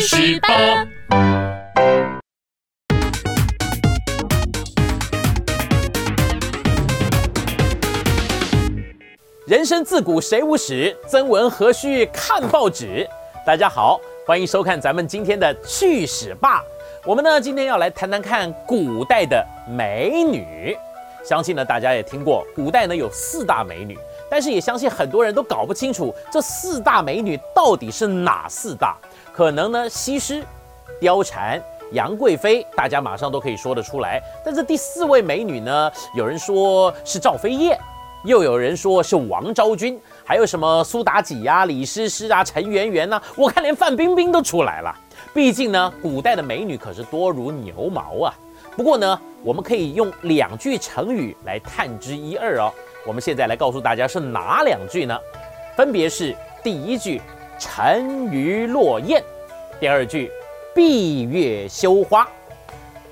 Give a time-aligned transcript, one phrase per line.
[0.00, 0.48] 去十八。
[9.46, 13.06] 人生自古谁无死，曾闻何须看报纸？
[13.44, 16.62] 大家好，欢迎收看咱们今天的趣史吧。
[17.04, 20.74] 我们呢今天要来谈谈看古代的美女。
[21.22, 23.98] 相信呢大家也听过，古代呢有四大美女，
[24.30, 28.96] 但是也相信很多人都搞不清楚这四大美女到底是哪四大。
[29.40, 30.44] 可能呢西施、
[31.00, 31.58] 貂蝉、
[31.92, 34.20] 杨贵妃，大家马上都可以说得出来。
[34.44, 37.80] 但是第四位美女呢，有人说是赵飞燕。
[38.24, 43.18] 又有人说是王昭君，还有什么苏妲己呀、李师师啊、陈圆圆呐？
[43.34, 44.94] 我看连范冰冰都出来了。
[45.32, 48.34] 毕竟呢，古代的美女可是多如牛毛啊。
[48.76, 52.70] 不过呢，我们可以用两句成语来探知一二哦。
[53.06, 55.18] 我们现在来告诉大家是哪两句呢？
[55.74, 57.22] 分别是第一句
[57.58, 59.22] “沉鱼落雁”，
[59.80, 60.30] 第二句
[60.76, 62.28] “闭月羞花”。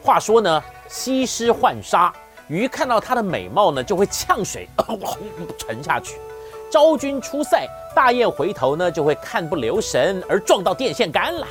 [0.05, 2.13] 话说呢，西施浣纱。
[2.47, 4.69] 鱼看到她的美貌呢，就会呛水，
[5.59, 6.17] 沉下去；
[6.71, 11.47] 昭君出塞，大雁回头呢，就会看不留神而撞到电线杆了；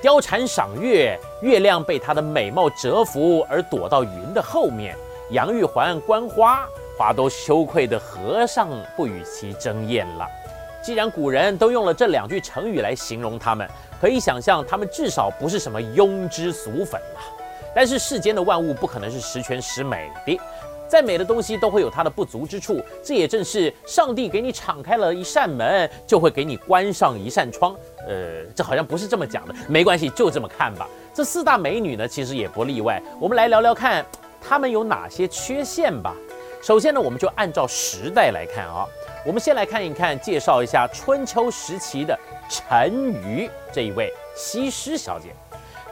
[0.00, 4.94] 貂蝉赏月，月亮被她的美貌折服而躲到云的后面；
[5.30, 6.64] 杨玉环观花，
[6.96, 10.24] 花都羞愧的合上，不与其争艳了。
[10.86, 13.68] 既然古人都用了这两句成语来形容他们，
[14.00, 17.20] 可以想象他们至少不是什么庸脂俗粉了。
[17.74, 20.40] 但是世间的万物不可能是十全十美的，
[20.86, 22.80] 再美的东西都会有它的不足之处。
[23.02, 27.74] 这也正是上帝给你敞开了一扇门，就会给你关上一扇窗。
[28.06, 30.86] 呃，这好像不是这么讲的，没关系，就这么看吧。
[31.12, 33.02] 这四大美女呢，其实也不例外。
[33.18, 34.06] 我们来聊聊看，
[34.40, 36.14] 她们有哪些缺陷吧。
[36.62, 38.86] 首先呢，我们就按照时代来看啊。
[39.26, 42.16] 我们先来看一看，介绍一下春秋时期的
[42.48, 42.92] 陈
[43.24, 45.34] 馀这一位西施小姐。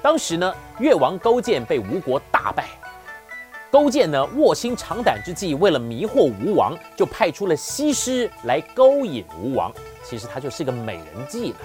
[0.01, 2.69] 当时呢，越王勾践被吴国大败，
[3.73, 9.73] 勾践呢卧薪尝胆之际，为了迷惑吴王，就派出了西施来勾引吴王。
[10.05, 11.57] 其实他就是个美人计了。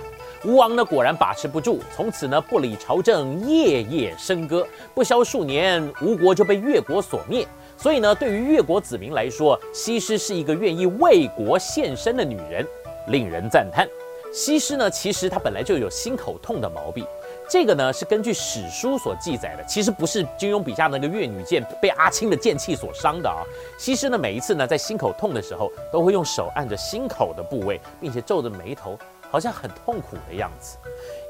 [0.46, 4.68] 吴王呢果然把持不住，从此呢不理朝政，夜夜笙歌。
[4.96, 7.48] 不消数年，吴国就被越国所灭。
[7.82, 12.68] 所以呢，对于越国子民来说，西施是一个愿意为国献身的女人，
[13.08, 13.88] 令人赞叹。
[14.34, 17.06] 西施呢，其实她本来就有心口痛的毛病。
[17.50, 23.42] 这个呢是根据史书所记载的，其实不是金庸笔下那个越女剑被阿青的剑气所伤的啊。
[23.78, 29.00] 西施呢每一次呢在心口痛的时候，都会用手按着心口的部位，并且皱着眉头，
[29.32, 30.78] 好像很痛苦的样子。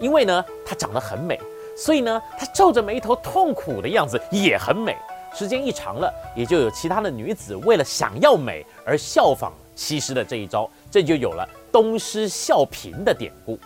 [0.02, 1.40] 因为呢她长得很美，
[1.78, 4.98] 所以呢她皱着眉头痛苦的样子也很美。
[5.34, 13.58] 时间一长了，也就有其他的女子为了想要美而效仿西施的这一招，这就有了东施效颦的典故。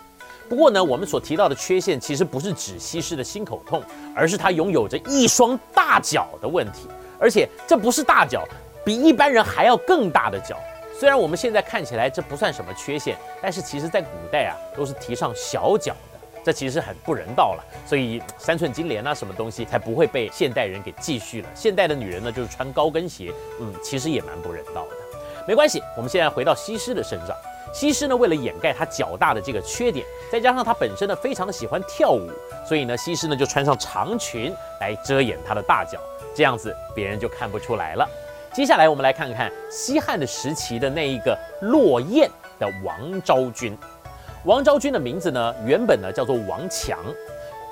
[0.48, 3.82] 不过呢，我们所提到的缺陷其实不是指西施的心口痛，
[4.14, 6.86] 而是她拥有着一双大脚的问题。
[7.18, 8.46] 而且这不是大脚，
[8.84, 10.58] 比一般人还要更大的脚。
[10.96, 15.96] 虽然我们现在看起来这不算什么缺陷，但是其实在古代啊，都是提倡小脚，
[16.44, 17.64] 这其实很不人道了。
[17.86, 21.48] 所以三寸金莲啊，什么东西才不会被现代人给继续了？
[21.54, 24.90] 现代的女人呢，就是穿高跟鞋，嗯，其实也蛮不人道的。
[25.48, 27.36] 没关系，我们现在回到西施的身上。
[27.72, 32.30] 西施呢，为了掩盖她脚大的这个缺点，再加上她本身呢非常的喜欢跳舞，
[32.66, 35.98] 所以呢，西施呢就穿上长裙来遮掩她的大脚，
[36.34, 38.08] 这样子别人就看不出来了。
[38.52, 43.76] 接下来我们来看看西汉的时期的那一个落雁的王昭君。
[44.44, 46.98] 王昭君的名字呢，原本呢叫做王强。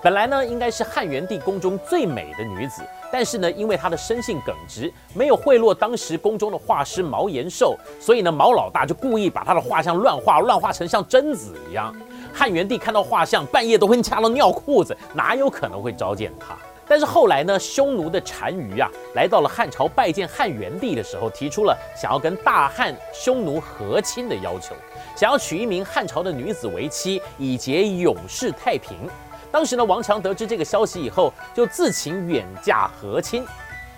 [0.02, 11.94] 本来呢，应该是汉元帝宫中最美的女子，但是呢，因为她的生性耿直，没有贿赂当时宫中的画师毛延寿，所以呢，毛老大就故意把她的画像乱画，乱画成像贞子一样。
[12.32, 16.56] 汉元帝看到画像，半夜都会掐到尿裤子，哪有可能会召见她？
[16.86, 24.74] 但是后来呢，匈奴的单于啊，来到了汉朝拜见汉元帝的时候，提出了想要跟大汉匈奴和亲的要求，
[25.16, 29.08] 想要娶一名汉朝的女子为妻，以结永世太平。
[29.50, 33.46] 当时呢，王强得知这个消息以后，就自请远嫁和亲。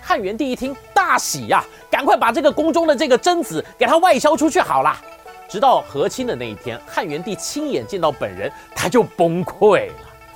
[0.02, 4.94] 汉元帝一听大喜呀，赶快把这个宫中的这个贞子给他外销出去好了。
[5.48, 9.94] 直到和亲的那一天，汉元帝亲眼见到本人，他就崩溃了。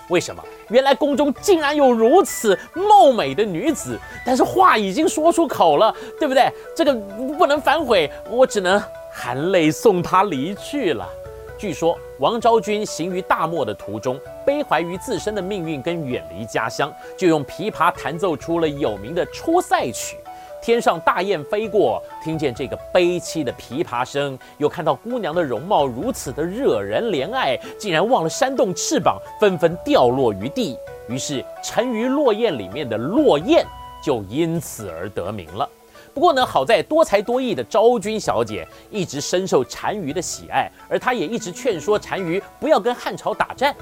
[0.08, 0.42] 为什么？
[0.68, 6.50] 原来宫中竟然有如此貌美的女子，但是话已经说出口了，对不对？
[6.76, 6.94] 这个
[7.36, 8.82] 不能反悔，我只能
[9.12, 11.08] 含泪送她离去了。
[11.56, 20.16] 据说王昭君行于大漠的途中，悲怀于自身的命运跟远离家乡，就用琵琶弹奏出了有名的《出塞曲》。
[20.60, 30.76] 天上大雁飞过，听见这个悲凄的琵琶声，又看到姑娘的容貌如此的惹人怜爱，竟然忘了扇动翅膀，纷纷掉落于地。
[31.08, 33.64] 于是沉鱼落雁里面的落雁
[34.02, 35.68] 就因此而得名了。
[36.12, 43.74] 不过呢，好在多才多艺的昭君小姐一直深受单于的喜爱，而她也一直劝说单于不要跟汉朝打战，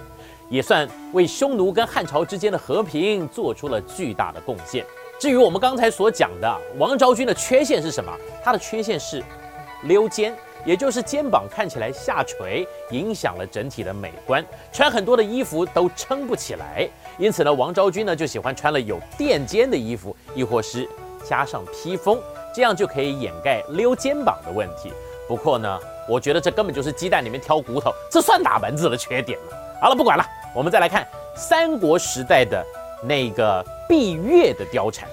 [0.50, 4.84] 也算为匈奴跟汉朝之间的和平做出了巨大的贡献。
[5.18, 8.12] 至于我们刚才所讲的王昭君的缺陷是什么？
[8.44, 9.22] 她的缺陷是
[9.84, 16.86] 溜肩，也就是肩膀看起来下垂，影响了整体的美观，穿很多的衣服都撑不起来。
[17.16, 20.86] 因此呢，王昭君呢就喜欢穿了有垫肩的衣服，亦或是
[21.24, 22.20] 加上披风，
[22.54, 24.92] 这样就可以掩盖溜肩膀的问题。
[25.26, 29.56] 不过呢，我觉得这根本就是鸡蛋里面挑骨头，这算哪门子的缺点呢？
[29.80, 30.24] 好了，不管了，
[30.54, 32.62] 我们再来看三国时代的
[33.02, 35.08] 那个闭月的貂蝉。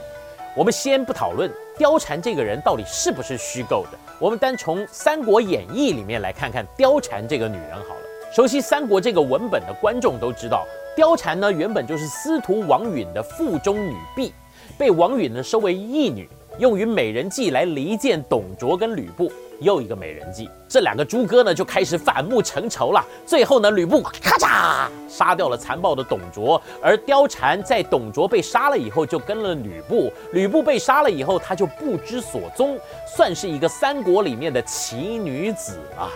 [0.55, 8.01] 我们先不讨论貂蝉这个人到底是不是虚构的，我们单从《三国演义》里面来看看貂蝉这个女人好了。
[8.35, 10.65] 熟悉三国这个文本的观众都知道，
[10.95, 14.33] 貂蝉呢原本就是司徒王允的腹中女婢，
[14.77, 16.29] 被王允呢收为义女，
[16.59, 19.31] 用于美人计来离间董卓跟吕布。
[19.63, 23.03] 又一个美人计，这两个猪哥呢就开始反目成仇了。
[23.25, 30.11] 最后呢，吕布咔嚓杀掉了残暴的董卓，而貂蝉在董卓被杀了以后就跟了吕布。
[30.33, 32.77] 吕布被杀了以后，他就不知所踪，
[33.15, 36.11] 算是一个三国里面的奇女子啊。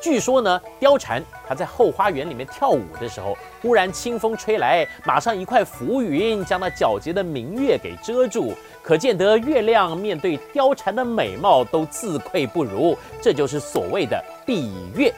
[0.00, 15.12] 据说呢，貂蝉她在后花园里面跳舞的时候，忽然清风吹来，马上一块浮云将那皎洁的明月给遮住，可见得月亮面对貂蝉的美貌都自愧不如，这就是所谓的闭月。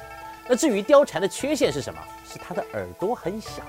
[0.48, 2.00] 那至于貂蝉的缺陷是什么？
[2.26, 3.62] 是她的耳朵很小。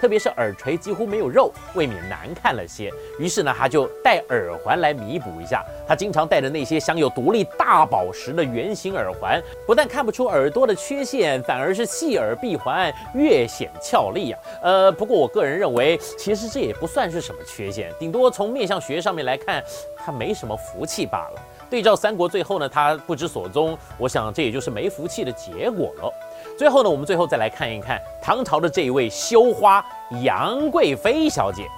[0.00, 2.92] 特别是耳垂几乎没有肉，未免难看了些。
[3.18, 5.64] 于是呢，他就戴耳环来弥补一下。
[5.86, 14.40] 他经常戴着那些镶有独立大宝石的圆形耳环，不但看不出耳朵的缺陷，反而是细耳闭环越显俏丽啊。
[14.62, 19.62] 呃，不过我个人认为，其实这也不算是什么缺陷，顶多从面相学上面来看，
[19.96, 21.40] 他没什么福气罢了。
[21.70, 26.10] 对照三国，最后呢，他不知所踪，我想这也就是没福气的结果了。
[26.58, 29.84] 最后呢，我们最后再来看一看唐朝的这一位羞花
[30.24, 31.68] 杨贵妃小姐，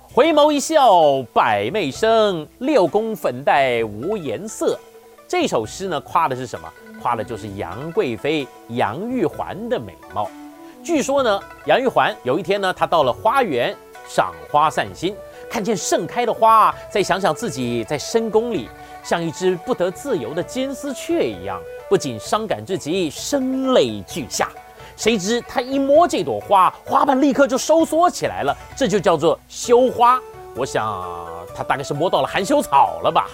[0.00, 4.80] 回眸一笑百媚生，六宫粉黛无颜色。
[5.28, 6.66] 这首诗呢，夸的是什么？
[7.02, 10.30] 夸的就是杨贵妃杨玉环的美貌。
[10.82, 13.76] 据说呢，杨玉环有一天呢，她到了花园
[14.08, 15.14] 赏花散心，
[15.50, 18.70] 看见盛开的花，再想想自己在深宫里，
[19.02, 21.60] 像一只不得自由的金丝雀一样。
[21.88, 24.48] 不仅伤感至极，声泪俱下。
[24.96, 30.20] 谁知他一摸这朵花，花瓣立刻就收缩起来了，这就叫做羞花。
[30.56, 31.04] 我想
[31.54, 33.28] 他大概是摸到了含羞草了吧。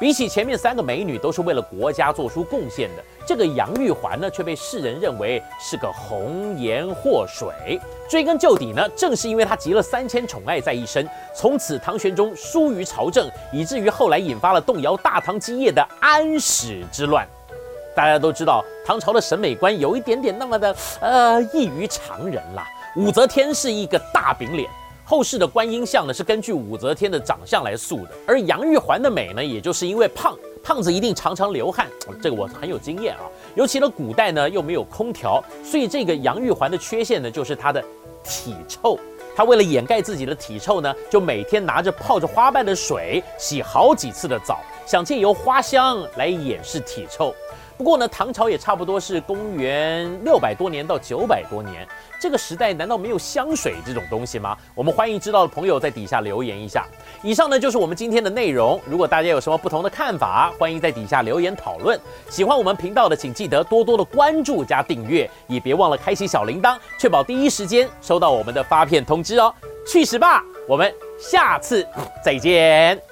[0.00, 7.78] 比起前面三个美女都是为了国家做出贡献的，这个杨玉环呢，却被世人认为是个红颜祸水。
[8.08, 17.24] 追根究底呢，正是因为她集了三千宠爱在一身，从此唐玄宗疏于朝政，以至于后来引发了动摇大唐基业的安史之乱。
[17.94, 22.66] 大家都知道，唐朝的审美观有一点点那么的呃异于常人啦。
[22.96, 24.68] 武则天是一个大饼脸，
[25.04, 28.10] 后世的观音像呢是根据武则天的长相来塑的。
[28.26, 31.86] 而杨玉环的美呢，也就是因为胖，胖子一定常常流汗，
[32.22, 33.22] 这个我很有经验啊。
[33.54, 37.82] 尤其呢古代呢又没有空调，所以这个杨玉环的缺陷呢就是她的
[38.24, 38.98] 体臭。
[39.34, 47.34] 她为了掩盖自己的体臭呢，就每天拿着泡着花瓣的水洗好几次的澡，想借由花香来掩饰体臭。
[47.82, 51.84] 不过呢，唐朝也差不多是公元六百多年到九百多年，
[52.20, 54.56] 这个时代难道没有香水这种东西吗？
[54.72, 56.86] 我们欢迎知道的朋友在底下留言一下。
[57.24, 58.80] 以上呢就是我们今天的内容。
[58.86, 61.98] 如果大家有什么不同的看法，欢迎在底下留言讨论。
[62.30, 69.52] 喜欢我们频道的，请记得多多的关注加订阅，也别忘了开启小铃铛，确保第一时间收到我们的发片通知哦。
[69.84, 71.84] 去死吧，我们下次
[72.24, 73.11] 再见。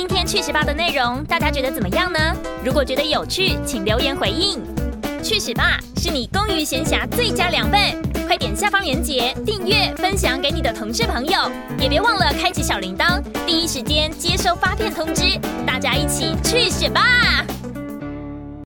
[0.00, 2.18] 今天趣十八的内容，大家觉得怎么样呢？
[2.64, 4.58] 如果觉得有趣，请留言回应。
[5.22, 7.92] 趣十八是你公余闲暇最佳良伴，
[8.26, 11.38] 快点下方链接订阅分享给你的同事朋友，
[11.78, 15.38] 也别忘了开启小铃铛，第一时间接收发片通知。
[15.66, 17.44] 大家一起去十八。